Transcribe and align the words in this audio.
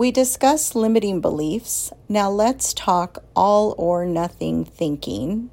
We 0.00 0.10
discuss 0.10 0.74
limiting 0.74 1.20
beliefs. 1.20 1.92
Now 2.08 2.30
let's 2.30 2.72
talk 2.72 3.22
all 3.36 3.74
or 3.76 4.06
nothing 4.06 4.64
thinking, 4.64 5.50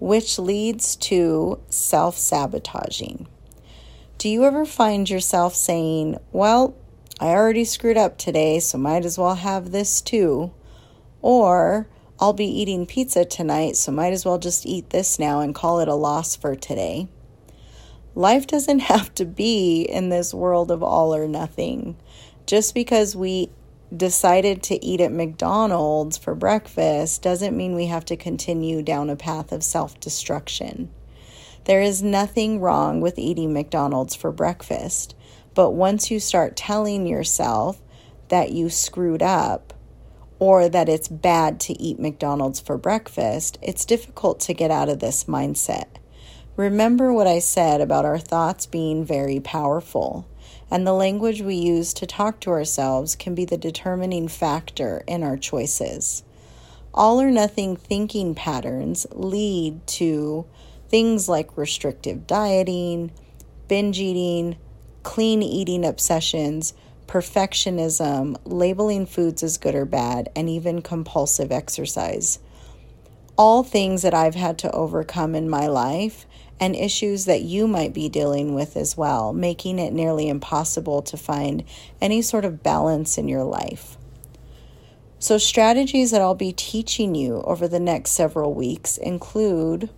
which 0.00 0.38
leads 0.38 0.96
to 0.96 1.60
self 1.68 2.16
sabotaging. 2.16 3.28
Do 4.16 4.30
you 4.30 4.44
ever 4.44 4.64
find 4.64 5.10
yourself 5.10 5.54
saying, 5.54 6.16
Well, 6.32 6.76
I 7.20 7.26
already 7.26 7.66
screwed 7.66 7.98
up 7.98 8.16
today, 8.16 8.58
so 8.58 8.78
might 8.78 9.04
as 9.04 9.18
well 9.18 9.34
have 9.34 9.70
this 9.70 10.00
too? 10.00 10.50
Or, 11.20 11.88
I'll 12.18 12.32
be 12.32 12.46
eating 12.46 12.86
pizza 12.86 13.26
tonight, 13.26 13.76
so 13.76 13.92
might 13.92 14.14
as 14.14 14.24
well 14.24 14.38
just 14.38 14.64
eat 14.64 14.88
this 14.88 15.18
now 15.18 15.40
and 15.40 15.54
call 15.54 15.80
it 15.80 15.88
a 15.88 15.94
loss 15.94 16.34
for 16.36 16.56
today. 16.56 17.06
Life 18.14 18.46
doesn't 18.46 18.78
have 18.94 19.14
to 19.16 19.26
be 19.26 19.82
in 19.82 20.08
this 20.08 20.32
world 20.32 20.70
of 20.70 20.82
all 20.82 21.14
or 21.14 21.28
nothing. 21.28 21.98
Just 22.46 22.74
because 22.74 23.14
we 23.14 23.50
decided 23.96 24.62
to 24.64 24.84
eat 24.84 25.00
at 25.00 25.12
McDonald's 25.12 26.18
for 26.18 26.34
breakfast 26.34 27.22
doesn't 27.22 27.56
mean 27.56 27.74
we 27.74 27.86
have 27.86 28.04
to 28.06 28.16
continue 28.16 28.82
down 28.82 29.08
a 29.10 29.16
path 29.16 29.52
of 29.52 29.62
self 29.62 29.98
destruction. 30.00 30.90
There 31.64 31.80
is 31.80 32.02
nothing 32.02 32.60
wrong 32.60 33.00
with 33.00 33.18
eating 33.18 33.52
McDonald's 33.52 34.14
for 34.14 34.32
breakfast, 34.32 35.14
but 35.54 35.72
once 35.72 36.10
you 36.10 36.20
start 36.20 36.56
telling 36.56 37.06
yourself 37.06 37.80
that 38.28 38.52
you 38.52 38.70
screwed 38.70 39.22
up 39.22 39.74
or 40.38 40.68
that 40.68 40.88
it's 40.88 41.08
bad 41.08 41.58
to 41.60 41.80
eat 41.82 41.98
McDonald's 41.98 42.60
for 42.60 42.78
breakfast, 42.78 43.58
it's 43.60 43.84
difficult 43.84 44.40
to 44.40 44.54
get 44.54 44.70
out 44.70 44.88
of 44.88 45.00
this 45.00 45.24
mindset. 45.24 45.88
Remember 46.56 47.12
what 47.12 47.26
I 47.26 47.38
said 47.38 47.80
about 47.80 48.04
our 48.04 48.18
thoughts 48.18 48.66
being 48.66 49.04
very 49.04 49.40
powerful, 49.40 50.26
and 50.70 50.86
the 50.86 50.92
language 50.92 51.42
we 51.42 51.54
use 51.54 51.94
to 51.94 52.06
talk 52.06 52.40
to 52.40 52.50
ourselves 52.50 53.16
can 53.16 53.34
be 53.34 53.44
the 53.44 53.56
determining 53.56 54.28
factor 54.28 55.02
in 55.06 55.22
our 55.22 55.36
choices. 55.36 56.22
All 56.92 57.20
or 57.20 57.30
nothing 57.30 57.76
thinking 57.76 58.34
patterns 58.34 59.06
lead 59.12 59.86
to 59.88 60.46
things 60.88 61.28
like 61.28 61.56
restrictive 61.56 62.26
dieting, 62.26 63.12
binge 63.68 63.98
eating, 63.98 64.56
clean 65.02 65.42
eating 65.42 65.84
obsessions, 65.84 66.74
perfectionism, 67.06 68.36
labeling 68.44 69.06
foods 69.06 69.42
as 69.42 69.58
good 69.58 69.74
or 69.74 69.84
bad, 69.84 70.30
and 70.36 70.48
even 70.48 70.82
compulsive 70.82 71.50
exercise. 71.50 72.38
All 73.36 73.62
things 73.62 74.02
that 74.02 74.14
I've 74.14 74.34
had 74.34 74.58
to 74.58 74.72
overcome 74.72 75.34
in 75.34 75.48
my 75.48 75.66
life 75.66 76.26
and 76.60 76.74
issues 76.74 77.24
that 77.26 77.42
you 77.42 77.68
might 77.68 77.94
be 77.94 78.08
dealing 78.08 78.54
with 78.54 78.76
as 78.76 78.96
well, 78.96 79.32
making 79.32 79.78
it 79.78 79.92
nearly 79.92 80.28
impossible 80.28 81.02
to 81.02 81.16
find 81.16 81.64
any 82.00 82.22
sort 82.22 82.44
of 82.44 82.62
balance 82.62 83.18
in 83.18 83.28
your 83.28 83.44
life. 83.44 83.96
So, 85.20 85.38
strategies 85.38 86.10
that 86.12 86.20
I'll 86.20 86.34
be 86.34 86.52
teaching 86.52 87.14
you 87.14 87.42
over 87.42 87.66
the 87.66 87.80
next 87.80 88.12
several 88.12 88.54
weeks 88.54 88.96
include 88.96 89.90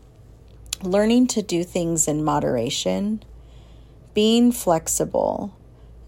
learning 0.83 1.27
to 1.29 1.43
do 1.43 1.63
things 1.63 2.09
in 2.09 2.25
moderation, 2.25 3.23
being 4.15 4.51
flexible, 4.51 5.55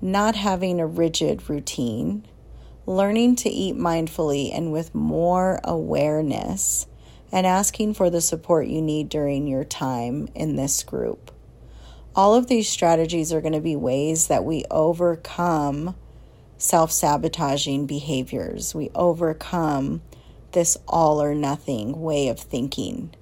not 0.00 0.34
having 0.34 0.80
a 0.80 0.86
rigid 0.86 1.48
routine, 1.50 2.26
learning 2.86 3.36
to 3.36 3.50
eat 3.50 3.76
mindfully 3.76 4.50
and 4.56 4.72
with 4.72 4.94
more 4.94 5.60
awareness 5.62 6.86
and 7.32 7.46
asking 7.46 7.94
for 7.94 8.10
the 8.10 8.20
support 8.20 8.66
you 8.66 8.82
need 8.82 9.08
during 9.08 9.46
your 9.48 9.64
time 9.64 10.28
in 10.34 10.54
this 10.54 10.82
group. 10.84 11.32
All 12.14 12.34
of 12.34 12.46
these 12.46 12.68
strategies 12.68 13.32
are 13.32 13.40
going 13.40 13.54
to 13.54 13.60
be 13.60 13.74
ways 13.74 14.28
that 14.28 14.44
we 14.44 14.64
overcome 14.70 15.96
self 16.58 16.92
sabotaging 16.92 17.86
behaviors. 17.86 18.74
We 18.74 18.90
overcome 18.94 20.02
this 20.52 20.76
all 20.86 21.22
or 21.22 21.34
nothing 21.34 22.02
way 22.02 22.28
of 22.28 22.38
thinking. 22.38 23.14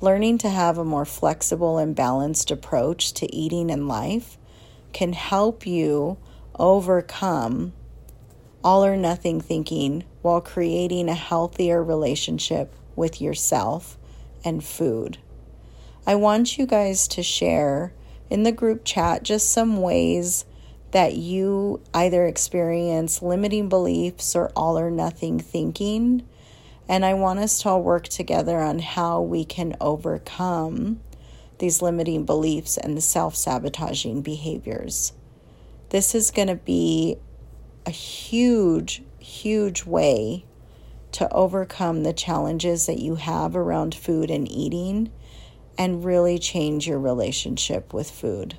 Learning 0.00 0.36
to 0.38 0.50
have 0.50 0.76
a 0.76 0.84
more 0.84 1.04
flexible 1.04 1.78
and 1.78 1.94
balanced 1.94 2.50
approach 2.50 3.12
to 3.14 3.32
eating 3.32 3.70
and 3.70 3.86
life 3.86 4.36
can 4.92 5.12
help 5.12 5.64
you 5.64 6.18
overcome 6.58 7.72
all 8.64 8.84
or 8.84 8.96
nothing 8.96 9.40
thinking 9.40 10.04
while 10.20 10.40
creating 10.40 11.08
a 11.08 11.14
healthier 11.14 11.82
relationship 11.82 12.74
with 12.96 13.20
yourself 13.20 13.98
and 14.44 14.62
food. 14.64 15.18
I 16.06 16.14
want 16.14 16.58
you 16.58 16.66
guys 16.66 17.06
to 17.08 17.22
share 17.22 17.92
in 18.28 18.42
the 18.42 18.52
group 18.52 18.84
chat 18.84 19.22
just 19.22 19.50
some 19.50 19.80
ways 19.80 20.44
that 20.92 21.16
you 21.16 21.80
either 21.94 22.26
experience 22.26 23.22
limiting 23.22 23.68
beliefs 23.68 24.36
or 24.36 24.50
all 24.56 24.78
or 24.78 24.90
nothing 24.90 25.38
thinking. 25.38 26.26
And 26.88 27.04
I 27.04 27.14
want 27.14 27.38
us 27.38 27.60
to 27.62 27.70
all 27.70 27.82
work 27.82 28.08
together 28.08 28.58
on 28.58 28.78
how 28.78 29.20
we 29.20 29.44
can 29.44 29.76
overcome 29.80 31.00
these 31.58 31.80
limiting 31.80 32.24
beliefs 32.24 32.76
and 32.76 32.96
the 32.96 33.00
self 33.00 33.36
sabotaging 33.36 34.22
behaviors. 34.22 35.12
This 35.90 36.14
is 36.14 36.30
going 36.30 36.48
to 36.48 36.56
be 36.56 37.16
a 37.86 37.90
huge, 37.90 39.02
huge 39.18 39.84
way 39.84 40.44
to 41.22 41.32
overcome 41.32 42.02
the 42.02 42.12
challenges 42.12 42.86
that 42.86 42.98
you 42.98 43.14
have 43.14 43.54
around 43.54 43.94
food 43.94 44.28
and 44.28 44.50
eating 44.50 45.08
and 45.78 46.04
really 46.04 46.36
change 46.36 46.88
your 46.88 46.98
relationship 46.98 47.94
with 47.94 48.10
food. 48.10 48.58